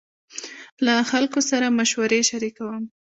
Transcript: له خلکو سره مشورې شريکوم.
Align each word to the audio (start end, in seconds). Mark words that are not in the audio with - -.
له 0.85 0.93
خلکو 1.11 1.39
سره 1.49 1.75
مشورې 1.77 2.21
شريکوم. 2.29 2.83